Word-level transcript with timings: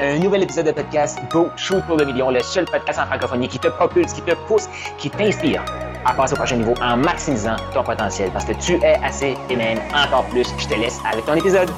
Un 0.00 0.18
nouvel 0.18 0.42
épisode 0.42 0.66
de 0.66 0.72
podcast 0.72 1.20
Go 1.30 1.50
Shoot 1.56 1.80
pour 1.86 1.96
le 1.96 2.04
million, 2.04 2.28
le 2.28 2.42
seul 2.42 2.64
podcast 2.64 2.98
en 2.98 3.06
francophonie 3.06 3.46
qui 3.46 3.60
te 3.60 3.68
propulse, 3.68 4.12
qui 4.12 4.22
te 4.22 4.34
pousse, 4.48 4.68
qui 4.98 5.08
t'inspire 5.08 5.64
à 6.04 6.12
passer 6.12 6.32
au 6.32 6.36
prochain 6.36 6.56
niveau 6.56 6.74
en 6.82 6.96
maximisant 6.96 7.54
ton 7.72 7.84
potentiel 7.84 8.28
parce 8.32 8.44
que 8.44 8.54
tu 8.54 8.72
es 8.82 8.96
assez 9.04 9.36
et 9.48 9.54
même 9.54 9.78
encore 9.94 10.24
plus. 10.30 10.48
Je 10.58 10.66
te 10.66 10.74
laisse 10.74 10.98
avec 11.08 11.24
ton 11.26 11.34
épisode. 11.34 11.70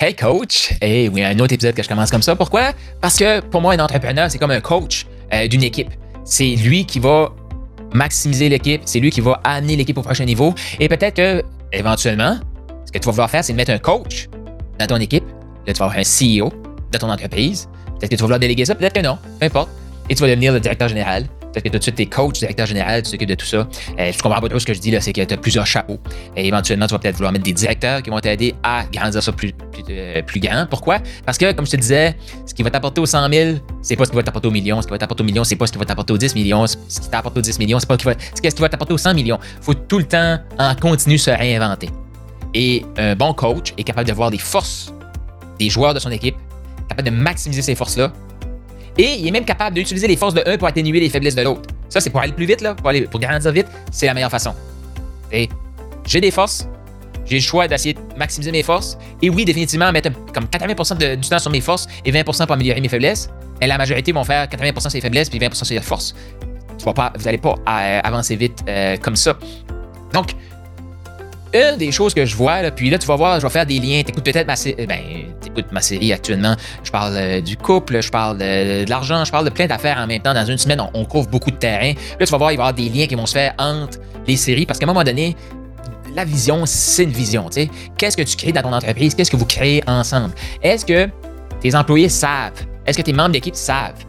Hey 0.00 0.16
coach! 0.16 0.72
Et 0.80 1.10
oui, 1.10 1.22
un 1.22 1.38
autre 1.40 1.52
épisode 1.52 1.74
que 1.74 1.82
je 1.82 1.88
commence 1.88 2.10
comme 2.10 2.22
ça. 2.22 2.34
Pourquoi? 2.34 2.72
Parce 3.02 3.18
que 3.18 3.40
pour 3.40 3.60
moi, 3.60 3.74
un 3.74 3.80
entrepreneur, 3.80 4.30
c'est 4.30 4.38
comme 4.38 4.50
un 4.50 4.62
coach 4.62 5.04
euh, 5.34 5.46
d'une 5.46 5.62
équipe. 5.62 5.90
C'est 6.24 6.56
lui 6.56 6.86
qui 6.86 7.00
va 7.00 7.32
maximiser 7.92 8.48
l'équipe, 8.48 8.80
c'est 8.86 8.98
lui 8.98 9.10
qui 9.10 9.20
va 9.20 9.42
amener 9.44 9.76
l'équipe 9.76 9.98
au 9.98 10.02
prochain 10.02 10.24
niveau. 10.24 10.54
Et 10.80 10.88
peut-être 10.88 11.16
que, 11.16 11.42
éventuellement, 11.70 12.38
ce 12.86 12.92
que 12.92 12.98
tu 12.98 13.04
vas 13.04 13.12
vouloir 13.12 13.28
faire, 13.28 13.44
c'est 13.44 13.52
de 13.52 13.58
mettre 13.58 13.72
un 13.72 13.78
coach 13.78 14.30
dans 14.78 14.86
ton 14.86 14.96
équipe. 14.96 15.24
Là, 15.66 15.74
tu 15.74 15.80
vas 15.80 15.84
avoir 15.84 15.98
un 15.98 16.02
CEO 16.02 16.50
de 16.92 16.98
ton 16.98 17.10
entreprise. 17.10 17.68
Peut-être 17.98 18.10
que 18.10 18.16
tu 18.16 18.20
vas 18.20 18.26
vouloir 18.26 18.40
déléguer 18.40 18.64
ça, 18.64 18.74
peut-être 18.74 18.94
que 18.94 19.00
non, 19.00 19.18
peu 19.38 19.46
importe. 19.46 19.70
Et 20.08 20.14
tu 20.14 20.22
vas 20.22 20.28
devenir 20.28 20.52
le 20.52 20.60
directeur 20.60 20.88
général. 20.88 21.26
Peut-être 21.52 21.64
que 21.64 21.68
tout 21.68 21.78
de 21.78 21.82
suite, 21.82 21.96
tu 21.96 22.02
es 22.02 22.06
coach, 22.06 22.38
directeur 22.38 22.66
général, 22.66 23.02
tu 23.02 23.10
t'occupes 23.10 23.28
de 23.28 23.34
tout 23.34 23.44
ça. 23.44 23.68
Euh, 23.98 24.10
je 24.10 24.18
comprends 24.22 24.40
pas 24.40 24.48
trop 24.48 24.58
ce 24.58 24.64
que 24.64 24.72
je 24.72 24.80
dis 24.80 24.90
là, 24.90 25.00
c'est 25.00 25.12
que 25.12 25.20
tu 25.22 25.34
as 25.34 25.36
plusieurs 25.36 25.66
chapeaux. 25.66 25.98
Et 26.34 26.46
éventuellement, 26.46 26.86
tu 26.86 26.92
vas 26.92 26.98
peut-être 26.98 27.16
vouloir 27.16 27.30
mettre 27.30 27.44
des 27.44 27.52
directeurs 27.52 28.02
qui 28.02 28.08
vont 28.08 28.20
t'aider 28.20 28.54
à 28.62 28.84
grandir 28.90 29.22
ça 29.22 29.32
plus, 29.32 29.52
plus, 29.52 29.82
euh, 29.90 30.22
grand. 30.36 30.66
Pourquoi? 30.68 30.98
Parce 31.26 31.36
que, 31.36 31.52
comme 31.52 31.66
je 31.66 31.72
te 31.72 31.76
disais, 31.76 32.16
ce 32.46 32.54
qui 32.54 32.62
va 32.62 32.70
t'apporter 32.70 33.02
aux 33.02 33.06
100 33.06 33.28
000, 33.30 33.56
c'est 33.82 33.96
pas 33.96 34.06
ce 34.06 34.10
qui 34.10 34.16
va 34.16 34.22
t'apporter 34.22 34.48
aux 34.48 34.52
millions. 34.52 34.80
Ce 34.80 34.86
qui 34.86 34.92
va 34.92 34.98
t'apporter 34.98 35.22
aux 35.22 35.26
millions, 35.26 35.44
c'est 35.44 35.56
pas 35.56 35.66
ce 35.66 35.72
qui 35.72 35.78
va 35.78 35.84
t'apporter 35.84 36.12
aux 36.14 36.18
10 36.18 36.34
millions. 36.34 36.66
Ce 36.66 36.76
qui 36.76 37.10
t'apporte 37.10 37.36
aux 37.36 37.42
10 37.42 37.58
millions, 37.58 37.78
c'est 37.78 37.86
pas 37.86 37.94
ce 37.94 37.98
qui 37.98 38.04
va, 38.06 38.14
ce 38.34 38.40
qui 38.40 38.62
va 38.62 38.68
t'apporter 38.70 38.94
aux 38.94 38.98
100 38.98 39.14
millions. 39.14 39.38
Il 39.58 39.64
faut 39.64 39.74
tout 39.74 39.98
le 39.98 40.04
temps 40.04 40.38
en 40.58 40.74
continu 40.74 41.18
se 41.18 41.30
réinventer. 41.30 41.90
Et 42.54 42.82
un 42.96 43.14
bon 43.14 43.34
coach 43.34 43.74
est 43.76 43.84
capable 43.84 44.08
de 44.08 44.14
voir 44.14 44.30
des 44.30 44.38
forces 44.38 44.92
des 45.58 45.70
joueurs 45.70 45.94
de 45.94 46.00
son 46.00 46.10
équipe, 46.10 46.34
capable 46.94 47.08
de 47.08 47.14
maximiser 47.14 47.62
ces 47.62 47.74
forces-là. 47.74 48.12
Et 48.98 49.18
il 49.18 49.26
est 49.26 49.30
même 49.30 49.44
capable 49.44 49.76
d'utiliser 49.76 50.06
les 50.06 50.16
forces 50.16 50.34
de 50.34 50.42
un 50.46 50.58
pour 50.58 50.68
atténuer 50.68 51.00
les 51.00 51.08
faiblesses 51.08 51.34
de 51.34 51.42
l'autre. 51.42 51.68
Ça, 51.88 52.00
c'est 52.00 52.10
pour 52.10 52.20
aller 52.20 52.32
plus 52.32 52.46
vite, 52.46 52.60
là, 52.60 52.74
pour, 52.74 52.88
aller, 52.88 53.02
pour 53.02 53.20
grandir 53.20 53.52
vite, 53.52 53.66
c'est 53.90 54.06
la 54.06 54.14
meilleure 54.14 54.30
façon. 54.30 54.54
Et 55.30 55.48
j'ai 56.06 56.20
des 56.20 56.30
forces, 56.30 56.68
j'ai 57.24 57.36
le 57.36 57.42
choix 57.42 57.68
d'essayer 57.68 57.94
de 57.94 58.00
maximiser 58.16 58.52
mes 58.52 58.62
forces. 58.62 58.98
Et 59.22 59.30
oui, 59.30 59.44
définitivement, 59.44 59.90
mettre 59.92 60.10
comme 60.32 60.44
80% 60.44 60.98
de, 60.98 61.14
du 61.14 61.28
temps 61.28 61.38
sur 61.38 61.50
mes 61.50 61.60
forces 61.60 61.86
et 62.04 62.12
20% 62.12 62.46
pour 62.46 62.52
améliorer 62.52 62.80
mes 62.80 62.88
faiblesses. 62.88 63.30
Et 63.60 63.66
la 63.66 63.78
majorité 63.78 64.12
vont 64.12 64.24
faire 64.24 64.46
80% 64.46 64.80
sur 64.80 64.90
les 64.92 65.00
faiblesses 65.00 65.30
puis 65.30 65.38
20% 65.38 65.64
sur 65.64 65.74
les 65.74 65.80
forces. 65.80 66.14
Tu 66.78 66.84
vas 66.84 66.92
pas, 66.92 67.12
vous 67.16 67.24
n'allez 67.24 67.38
pas 67.38 67.54
euh, 67.68 68.00
avancer 68.02 68.36
vite 68.36 68.58
euh, 68.68 68.96
comme 68.96 69.16
ça. 69.16 69.38
Donc, 70.12 70.34
une 71.54 71.76
des 71.76 71.92
choses 71.92 72.14
que 72.14 72.24
je 72.24 72.34
vois, 72.34 72.62
là, 72.62 72.70
puis 72.70 72.90
là, 72.90 72.98
tu 72.98 73.06
vas 73.06 73.16
voir, 73.16 73.38
je 73.38 73.46
vais 73.46 73.52
faire 73.52 73.66
des 73.66 73.78
liens. 73.78 74.02
T'écoutes 74.02 74.24
peut-être 74.24 74.46
ma 74.46 74.56
série. 74.56 74.86
Ben, 74.86 75.00
t'écoutes 75.52 75.72
ma 75.72 75.80
série 75.80 76.12
actuellement. 76.12 76.54
Je 76.82 76.90
parle 76.90 77.14
euh, 77.16 77.40
du 77.40 77.56
couple, 77.56 78.00
je 78.00 78.10
parle 78.10 78.38
de, 78.38 78.88
l'argent, 78.88 79.24
je 79.24 79.30
parle 79.30 79.44
de 79.44 79.50
plein 79.50 79.66
d'affaires 79.66 79.98
en 79.98 80.06
même 80.06 80.22
temps. 80.22 80.34
Dans 80.34 80.46
une 80.46 80.58
semaine, 80.58 80.82
on, 80.94 81.04
couvre 81.04 81.28
beaucoup 81.28 81.50
de 81.50 81.56
terrain. 81.56 81.92
Là, 82.18 82.26
tu 82.26 82.32
vas 82.32 82.38
voir, 82.38 82.52
il 82.52 82.56
va 82.56 82.64
y 82.64 82.68
avoir 82.68 82.74
des 82.74 82.88
liens 82.88 83.06
qui 83.06 83.14
vont 83.14 83.26
se 83.26 83.34
faire 83.34 83.54
entre 83.58 83.98
les 84.26 84.36
séries 84.36 84.66
parce 84.66 84.78
qu'à 84.78 84.84
un 84.84 84.88
moment 84.88 85.04
donné, 85.04 85.36
la 86.14 86.24
vision, 86.24 86.64
c'est 86.66 87.04
une 87.04 87.10
vision. 87.10 87.48
tu 87.48 87.62
sais. 87.62 87.70
Qu'est-ce 87.96 88.16
que 88.16 88.22
tu 88.22 88.36
crées 88.36 88.52
dans 88.52 88.62
ton 88.62 88.72
entreprise? 88.72 89.14
Qu'est-ce 89.14 89.30
que 89.30 89.36
vous 89.36 89.46
créez 89.46 89.82
ensemble? 89.86 90.34
Est-ce 90.62 90.84
que 90.84 91.08
tes 91.60 91.74
employés 91.74 92.08
savent? 92.08 92.52
Est-ce 92.86 92.98
que 92.98 93.02
tes 93.02 93.12
membres 93.12 93.32
d'équipe 93.32 93.54
savent? 93.54 94.04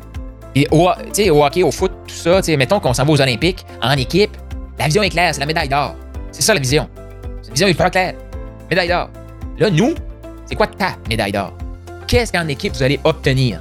Et 0.55 0.67
au, 0.71 0.88
au 0.88 1.44
hockey, 1.44 1.64
au 1.64 1.71
foot, 1.71 1.91
tout 2.08 2.14
ça, 2.14 2.41
mettons 2.58 2.80
qu'on 2.80 2.94
s'en 2.94 3.05
va 3.05 3.11
aux 3.11 3.21
Olympiques 3.21 3.66
en 3.81 3.91
équipe, 3.91 4.31
la 4.77 4.86
vision 4.86 5.02
est 5.03 5.09
claire, 5.09 5.33
c'est 5.33 5.39
la 5.39 5.45
médaille 5.45 5.69
d'or. 5.69 5.95
C'est 6.31 6.41
ça 6.41 6.53
la 6.53 6.59
vision. 6.59 6.89
Une 7.47 7.53
vision 7.53 7.67
hyper 7.67 7.89
claire. 7.89 8.14
Médaille 8.69 8.88
d'or. 8.88 9.09
Là, 9.58 9.69
nous, 9.69 9.94
c'est 10.53 10.57
quoi 10.57 10.67
ta 10.67 10.97
médaille 11.09 11.31
d'or? 11.31 11.51
Qu'est-ce 12.05 12.31
qu'en 12.31 12.47
équipe 12.47 12.75
vous 12.75 12.83
allez 12.83 12.99
obtenir? 13.05 13.59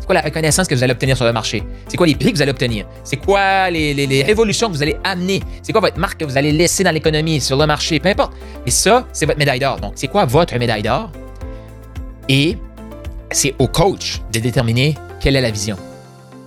C'est 0.00 0.06
quoi 0.06 0.14
la 0.14 0.22
reconnaissance 0.22 0.66
que 0.66 0.74
vous 0.74 0.82
allez 0.82 0.94
obtenir 0.94 1.14
sur 1.14 1.26
le 1.26 1.32
marché? 1.34 1.62
C'est 1.88 1.98
quoi 1.98 2.06
les 2.06 2.14
prix 2.14 2.32
que 2.32 2.36
vous 2.36 2.42
allez 2.42 2.52
obtenir? 2.52 2.86
C'est 3.04 3.18
quoi 3.18 3.68
les, 3.68 4.22
révolutions 4.22 4.68
que 4.68 4.72
vous 4.72 4.82
allez 4.82 4.96
amener? 5.04 5.42
C'est 5.62 5.72
quoi 5.72 5.82
votre 5.82 5.98
marque 5.98 6.18
que 6.18 6.24
vous 6.24 6.38
allez 6.38 6.52
laisser 6.52 6.84
dans 6.84 6.90
l'économie, 6.90 7.38
sur 7.38 7.58
le 7.58 7.66
marché? 7.66 8.00
Peu 8.00 8.08
importe. 8.08 8.32
Mais 8.64 8.70
ça, 8.70 9.06
c'est 9.12 9.26
votre 9.26 9.38
médaille 9.38 9.58
d'or. 9.58 9.78
Donc, 9.78 9.92
c'est 9.96 10.08
quoi 10.08 10.24
votre 10.24 10.56
médaille 10.56 10.82
d'or? 10.82 11.12
Et 12.30 12.56
c'est 13.30 13.54
au 13.58 13.68
coach 13.68 14.22
de 14.32 14.40
déterminer 14.40 14.96
quelle 15.20 15.36
est 15.36 15.42
la 15.42 15.50
vision. 15.50 15.76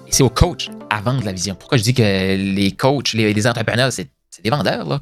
Et 0.08 0.12
c'est 0.12 0.24
au 0.24 0.32
coach 0.32 0.72
à 0.90 1.00
vendre 1.00 1.24
la 1.26 1.32
vision. 1.32 1.54
Pourquoi 1.54 1.78
je 1.78 1.84
dis 1.84 1.94
que 1.94 2.02
les 2.02 2.72
coachs, 2.72 3.14
les, 3.14 3.46
entrepreneurs, 3.46 3.92
c'est 3.92 4.10
des 4.44 4.50
vendeurs, 4.50 4.90
là? 4.90 5.00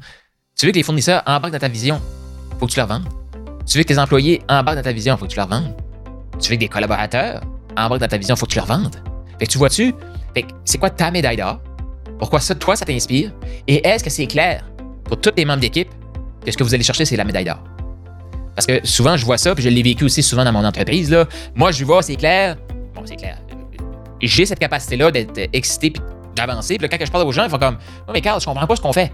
Tu 0.58 0.66
veux 0.66 0.72
que 0.72 0.76
les 0.76 0.82
fournisseurs 0.82 1.22
embarquent 1.24 1.54
dans 1.54 1.58
ta 1.58 1.68
vision, 1.68 2.02
faut 2.60 2.66
que 2.66 2.72
tu 2.72 2.76
leur 2.76 2.86
vendes. 2.86 3.08
Tu 3.68 3.76
veux 3.76 3.84
que 3.84 3.88
tes 3.88 3.98
employés 3.98 4.40
embarquent 4.48 4.78
dans 4.78 4.82
ta 4.82 4.92
vision, 4.92 5.16
faut 5.18 5.26
que 5.26 5.30
tu 5.30 5.36
leur 5.36 5.46
vendes. 5.46 5.74
Tu 6.40 6.48
veux 6.48 6.56
que 6.56 6.60
des 6.60 6.68
collaborateurs 6.68 7.42
embarquent 7.76 8.00
dans 8.00 8.08
ta 8.08 8.16
vision, 8.16 8.34
faut 8.34 8.46
que 8.46 8.52
tu 8.52 8.56
leur 8.56 8.66
vendes. 8.66 8.96
Fait 9.38 9.46
que 9.46 9.50
tu 9.52 9.58
vois-tu, 9.58 9.94
c'est 10.64 10.78
quoi 10.78 10.88
ta 10.88 11.10
médaille 11.10 11.36
d'or? 11.36 11.60
Pourquoi 12.18 12.40
ça, 12.40 12.54
toi, 12.54 12.76
ça 12.76 12.86
t'inspire? 12.86 13.30
Et 13.66 13.86
est-ce 13.86 14.02
que 14.02 14.08
c'est 14.10 14.26
clair 14.26 14.64
pour 15.04 15.20
tous 15.20 15.32
tes 15.32 15.44
membres 15.44 15.60
d'équipe 15.60 15.88
que 16.44 16.50
ce 16.50 16.56
que 16.56 16.64
vous 16.64 16.74
allez 16.74 16.82
chercher, 16.82 17.04
c'est 17.04 17.16
la 17.16 17.24
médaille 17.24 17.44
d'or? 17.44 17.62
Parce 18.54 18.66
que 18.66 18.84
souvent, 18.86 19.18
je 19.18 19.24
vois 19.26 19.38
ça, 19.38 19.54
puis 19.54 19.62
je 19.62 19.68
l'ai 19.68 19.82
vécu 19.82 20.04
aussi 20.04 20.22
souvent 20.22 20.44
dans 20.44 20.52
mon 20.52 20.64
entreprise. 20.64 21.10
Là. 21.10 21.26
Moi, 21.54 21.70
je 21.70 21.84
vois, 21.84 22.02
c'est 22.02 22.16
clair. 22.16 22.56
Bon, 22.94 23.02
c'est 23.04 23.16
clair. 23.16 23.38
J'ai 24.20 24.46
cette 24.46 24.58
capacité-là 24.58 25.10
d'être 25.10 25.38
excité 25.52 25.90
puis 25.90 26.02
d'avancer. 26.34 26.78
Puis 26.78 26.88
quand 26.88 26.96
je 27.04 27.10
parle 27.10 27.26
aux 27.26 27.32
gens, 27.32 27.44
ils 27.44 27.50
font 27.50 27.58
comme 27.58 27.76
Oh, 28.08 28.12
mais 28.14 28.20
Carl, 28.22 28.40
je 28.40 28.46
comprends 28.46 28.66
pas 28.66 28.76
ce 28.76 28.80
qu'on 28.80 28.92
fait. 28.92 29.12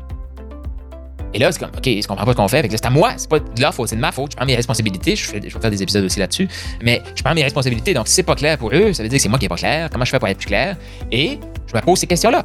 Et 1.34 1.38
là, 1.40 1.50
c'est 1.50 1.58
comme, 1.58 1.70
OK, 1.76 1.84
je 1.84 2.06
comprends 2.06 2.24
pas 2.24 2.32
ce 2.32 2.36
qu'on 2.36 2.48
fait. 2.48 2.62
Fait 2.62 2.70
c'est 2.70 2.86
à 2.86 2.90
moi, 2.90 3.14
c'est 3.16 3.28
pas 3.28 3.40
de 3.40 3.60
leur 3.60 3.74
faute, 3.74 3.88
c'est 3.88 3.96
de 3.96 4.00
ma 4.00 4.12
faute. 4.12 4.30
Je 4.30 4.36
prends 4.36 4.46
mes 4.46 4.54
responsabilités. 4.54 5.16
Je, 5.16 5.32
vais 5.32 5.50
faire 5.50 5.70
des 5.70 5.82
épisodes 5.82 6.04
aussi 6.04 6.20
là-dessus. 6.20 6.48
Mais 6.80 7.02
je 7.16 7.22
prends 7.22 7.34
mes 7.34 7.42
responsabilités. 7.42 7.92
Donc, 7.92 8.06
si 8.06 8.14
c'est 8.14 8.22
pas 8.22 8.36
clair 8.36 8.56
pour 8.56 8.72
eux, 8.72 8.92
ça 8.92 9.02
veut 9.02 9.08
dire 9.08 9.18
que 9.18 9.22
c'est 9.22 9.28
moi 9.28 9.38
qui 9.38 9.46
est 9.46 9.48
pas 9.48 9.56
clair. 9.56 9.90
Comment 9.90 10.04
je 10.04 10.10
fais 10.10 10.18
pour 10.20 10.28
être 10.28 10.38
plus 10.38 10.46
clair? 10.46 10.76
Et 11.10 11.40
je 11.66 11.76
me 11.76 11.80
pose 11.82 11.98
ces 11.98 12.06
questions-là. 12.06 12.44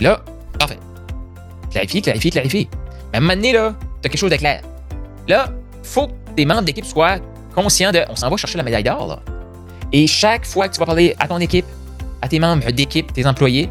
Là, 0.00 0.24
parfait. 0.58 0.78
Clarifier, 1.70 2.00
clarifier, 2.00 2.30
clarifier. 2.30 2.68
Mais 3.12 3.16
à 3.16 3.18
un 3.18 3.20
moment 3.20 3.34
donné, 3.34 3.52
là, 3.52 3.74
t'as 4.00 4.08
quelque 4.08 4.20
chose 4.20 4.30
de 4.30 4.36
clair. 4.36 4.62
Là, 5.28 5.50
faut 5.82 6.06
que 6.06 6.12
tes 6.34 6.46
membres 6.46 6.62
d'équipe 6.62 6.86
soient 6.86 7.18
conscients 7.54 7.92
de, 7.92 8.00
on 8.08 8.16
s'en 8.16 8.30
va 8.30 8.36
chercher 8.38 8.56
la 8.56 8.64
médaille 8.64 8.84
d'or. 8.84 9.22
Et 9.92 10.06
chaque 10.06 10.46
fois 10.46 10.68
que 10.68 10.74
tu 10.74 10.80
vas 10.80 10.86
parler 10.86 11.14
à 11.18 11.28
ton 11.28 11.38
équipe, 11.38 11.66
à 12.22 12.28
tes 12.28 12.38
membres 12.38 12.70
d'équipe, 12.70 13.12
tes 13.12 13.26
employés, 13.26 13.68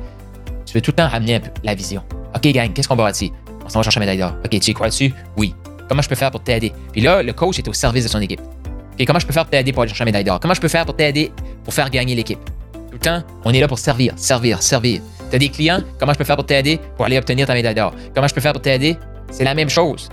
tu 0.66 0.74
veux 0.76 0.82
tout 0.82 0.92
le 0.92 0.98
temps 0.98 1.08
ramener 1.08 1.36
un 1.36 1.40
peu 1.40 1.50
la 1.64 1.74
vision. 1.74 2.04
OK, 2.36 2.48
gang, 2.52 2.72
qu'est-ce 2.72 2.88
qu'on 2.88 2.96
va 2.96 3.06
bâtir? 3.06 3.32
On 3.70 3.72
s'en 3.72 3.80
va 3.80 3.84
chercher 3.84 4.00
la 4.00 4.08
médaille 4.08 4.18
d'or. 4.18 4.34
OK, 4.44 4.60
tu 4.60 4.72
y 4.72 4.74
crois 4.74 4.88
dessus? 4.88 5.14
Oui. 5.38 5.54
Comment 5.88 6.02
je 6.02 6.10
peux 6.10 6.16
faire 6.16 6.32
pour 6.32 6.42
t'aider? 6.42 6.74
Puis 6.92 7.02
là, 7.02 7.22
le 7.22 7.34
coach 7.34 7.60
est 7.60 7.68
au 7.68 7.74
service 7.74 8.04
de 8.04 8.10
son 8.10 8.20
équipe. 8.20 8.42
OK, 8.42 9.06
comment 9.06 9.20
je 9.20 9.28
peux 9.28 9.34
faire 9.34 9.44
pour 9.44 9.52
t'aider 9.52 9.72
pour 9.72 9.84
aller 9.84 9.90
chercher 9.90 10.02
la 10.02 10.06
médaille 10.06 10.24
d'or? 10.24 10.40
Comment 10.40 10.56
je 10.56 10.62
peux 10.62 10.68
faire 10.68 10.86
pour 10.86 10.96
t'aider 10.96 11.32
pour 11.64 11.72
faire 11.72 11.92
gagner 11.92 12.16
l'équipe? 12.16 12.40
Tout 12.74 12.94
le 12.94 12.98
temps, 12.98 13.22
on 13.46 13.54
est 13.54 13.60
là 13.60 13.68
pour 13.68 13.78
servir, 13.78 14.14
servir, 14.16 14.64
servir. 14.64 15.02
Tu 15.30 15.36
as 15.36 15.40
des 15.40 15.50
clients, 15.50 15.82
comment 16.00 16.14
je 16.14 16.18
peux 16.18 16.24
faire 16.24 16.36
pour 16.36 16.48
t'aider 16.48 16.80
pour 16.98 17.06
aller 17.06 17.20
obtenir 17.20 17.46
ta 17.46 17.54
médaille 17.54 17.76
d'or? 17.76 17.94
Comment 18.16 18.28
je 18.28 18.34
peux 18.34 18.42
faire 18.42 18.54
pour 18.54 18.64
t'aider? 18.64 18.98
C'est 19.30 19.44
la 19.44 19.54
même 19.54 19.70
chose. 19.70 20.10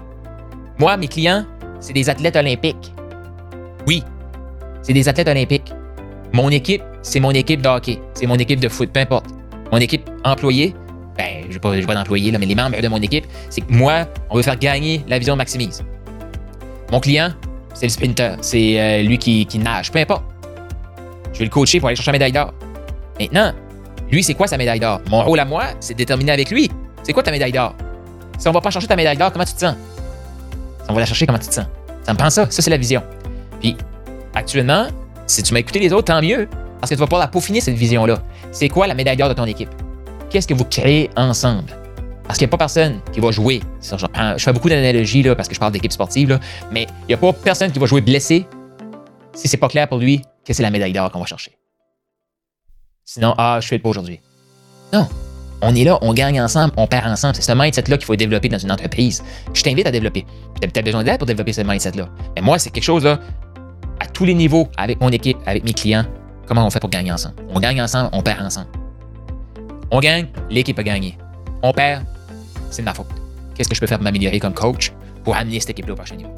Moi, 0.79 0.95
mes 0.99 1.09
clients, 1.09 1.47
c'est 1.81 1.95
des 1.95 2.11
athlètes 2.11 2.37
olympiques. 2.37 2.93
Oui, 3.87 4.03
c'est 4.83 4.93
des 4.93 5.09
athlètes 5.09 5.29
olympiques. 5.29 5.73
Mon 6.35 6.51
équipe, 6.51 6.83
c'est 7.01 7.21
mon 7.21 7.31
équipe 7.31 7.63
de 7.63 7.69
hockey, 7.69 7.99
c'est 8.13 8.27
mon 8.27 8.35
équipe 8.35 8.61
de 8.61 8.69
foot, 8.69 8.91
peu 8.93 9.01
importe. 9.01 9.27
Mon 9.73 9.79
équipe 9.79 10.09
employée, 10.25 10.75
ben, 11.17 11.45
je 11.49 11.55
n'ai 11.55 11.59
pas, 11.59 11.71
pas 11.87 11.95
d'employés, 11.95 12.31
mais 12.33 12.47
les 12.47 12.55
membres 12.55 12.81
de 12.81 12.89
mon 12.89 13.01
équipe, 13.01 13.27
c'est 13.51 13.63
que 13.63 13.73
moi, 13.73 14.07
on 14.31 14.37
veut 14.37 14.43
faire 14.43 14.59
gagner 14.59 15.05
la 15.09 15.19
vision 15.19 15.37
Maximise. 15.37 15.85
Mon 16.93 17.01
client, 17.01 17.31
c'est 17.75 17.87
le 17.87 17.91
sprinter, 17.91 18.37
c'est 18.41 18.81
euh, 18.81 19.03
lui 19.03 19.19
qui, 19.19 19.47
qui, 19.47 19.59
nage, 19.59 19.91
peu 19.91 19.99
importe. 19.99 20.25
Je 21.33 21.41
vais 21.41 21.45
le 21.47 21.51
coacher 21.51 21.81
pour 21.81 21.89
aller 21.89 21.97
chercher 21.97 22.13
la 22.13 22.19
médaille 22.19 22.33
d'or. 22.33 22.55
Maintenant, 23.21 23.53
lui, 24.11 24.23
c'est 24.23 24.35
quoi 24.35 24.47
sa 24.47 24.57
médaille 24.57 24.81
d'or? 24.81 25.01
Mon 25.11 25.23
rôle 25.23 25.41
à 25.41 25.45
moi, 25.45 25.65
c'est 25.81 25.95
de 25.95 25.99
déterminer 25.99 26.33
avec 26.33 26.51
lui. 26.51 26.71
C'est 27.03 27.13
quoi 27.13 27.23
ta 27.23 27.31
médaille 27.31 27.53
d'or? 27.53 27.75
Si 28.39 28.49
on 28.49 28.53
va 28.53 28.61
pas 28.61 28.71
chercher 28.71 28.87
ta 28.87 28.97
médaille 28.97 29.17
d'or, 29.17 29.33
comment 29.33 29.45
tu 29.45 29.55
te 29.55 29.61
sens? 29.61 29.75
Si 30.85 30.91
on 30.91 30.95
va 30.95 31.01
la 31.01 31.07
chercher, 31.07 31.27
comment 31.27 31.39
tu 31.39 31.49
te 31.49 31.55
sens? 31.55 31.67
Ça 32.03 32.13
me 32.13 32.19
prend 32.19 32.31
ça. 32.31 32.47
Ça, 32.51 32.63
c'est 32.63 32.71
la 32.71 32.77
vision. 32.77 33.03
Puis, 33.61 33.77
actuellement, 34.35 34.87
si 35.27 35.43
tu 35.43 35.53
m'as 35.53 35.61
écouté 35.61 35.81
les 35.81 35.93
autres, 35.93 36.13
tant 36.13 36.23
mieux. 36.23 36.49
Parce 36.81 36.91
que 36.91 36.95
tu 36.95 37.01
vas 37.01 37.07
pouvoir 37.07 37.23
la 37.23 37.29
peaufiner, 37.29 37.61
cette 37.61 37.75
vision-là. 37.75 38.19
C'est 38.53 38.69
quoi 38.69 38.87
la 38.87 38.95
médaille 38.95 39.17
d'or 39.17 39.29
de 39.29 39.35
ton 39.35 39.47
équipe? 39.47 39.71
Qu'est-ce 40.31 40.47
que 40.47 40.55
vous 40.55 40.65
créez 40.65 41.11
ensemble? 41.17 41.77
Parce 42.25 42.39
qu'il 42.39 42.47
n'y 42.47 42.51
a 42.51 42.53
pas 42.53 42.59
personne 42.59 43.01
qui 43.13 43.21
va 43.21 43.31
jouer. 43.31 43.61
je, 43.83 43.97
fais 44.39 44.53
beaucoup 44.53 44.69
d'analogies 44.69 45.23
là, 45.23 45.35
parce 45.35 45.49
que 45.49 45.55
je 45.55 45.61
parle 45.61 45.73
d'équipe 45.73 45.93
sportive, 45.93 46.41
mais 46.73 46.87
il 47.03 47.07
n'y 47.09 47.15
a 47.15 47.19
pas 47.19 47.33
personne 47.33 47.71
qui 47.71 47.79
va 47.79 47.87
jouer 47.87 48.01
blessé 48.01 48.47
si 49.33 49.49
c'est 49.49 49.57
pas 49.57 49.69
clair 49.69 49.89
pour 49.89 49.99
lui 49.99 50.23
que 50.45 50.53
c'est 50.53 50.63
la 50.63 50.71
médaille 50.71 50.93
d'or 50.93 51.11
qu'on 51.13 51.21
va 51.21 51.27
chercher. 51.27 51.53
Sinon, 53.05 53.35
ah, 53.39 53.59
je 53.61 53.69
fais 53.69 53.79
pas 53.79 53.89
aujourd'hui. 53.89 54.21
Non. 54.93 55.09
On 55.63 55.75
est 55.75 55.85
là, 55.85 55.99
on 56.03 56.13
gagne 56.13 56.41
ensemble, 56.41 56.75
on 56.77 56.87
perd 56.87 57.07
ensemble. 57.07 57.35
C'est 57.37 57.43
ce 57.43 57.53
mindset-là 57.53 57.97
qu'il 57.97 58.05
faut 58.05 58.17
développer 58.17 58.49
dans 58.49 58.59
une 58.59 58.73
entreprise. 58.73 59.23
Je 59.55 59.63
t'invite 59.63 59.87
à 59.87 59.91
développer. 59.91 60.27
Tu 60.61 60.67
as 60.67 60.71
peut-être 60.71 60.85
besoin 60.85 61.05
d'aide 61.05 61.19
pour 61.19 61.27
développer 61.27 61.53
ce 61.53 61.63
mindset-là. 61.63 62.09
Mais 62.35 62.43
moi, 62.43 62.59
c'est 62.59 62.71
quelque 62.71 62.85
chose 62.85 63.05
là, 63.05 63.21
à 64.01 64.07
tous 64.07 64.25
les 64.25 64.35
niveaux, 64.35 64.69
avec 64.77 65.01
mon 65.01 65.11
équipe, 65.11 65.39
avec 65.47 65.65
mes 65.65 65.73
clients, 65.73 66.05
comment 66.47 66.67
on 66.67 66.71
fait 66.71 66.81
pour 66.81 66.91
gagner 66.91 67.13
ensemble? 67.13 67.37
On 67.49 67.61
gagne 67.61 67.81
ensemble, 67.81 68.11
on 68.13 68.23
perd 68.23 68.43
ensemble. 68.45 68.69
On 69.91 70.01
gagne, 70.01 70.27
l'équipe 70.51 70.79
a 70.79 70.83
gagné. 70.83 71.17
On 71.63 71.73
perd, 71.73 72.05
c'est 72.71 72.83
de 72.83 72.87
ma 72.87 72.95
faute. 72.95 73.07
Qu'est-ce 73.55 73.69
que 73.69 73.75
je 73.75 73.81
peux 73.81 73.87
faire 73.87 73.99
pour 73.99 74.05
m'améliorer 74.05 74.41
comme 74.41 74.55
coach 74.55 74.93
pour 75.25 75.37
amener 75.37 75.61
cette 75.61 75.71
équipe-là 75.71 75.93
au 75.93 75.97
prochain 75.97 76.17
niveau? 76.17 76.35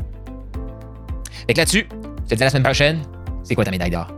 Fait 1.47 1.55
que 1.55 1.59
là-dessus, 1.59 1.89
je 2.25 2.31
te 2.31 2.35
dis 2.35 2.43
la 2.43 2.51
semaine 2.51 2.63
prochaine, 2.63 3.01
c'est 3.43 3.55
quoi 3.55 3.65
ta 3.65 3.71
médaille 3.71 3.91
d'or? 3.91 4.18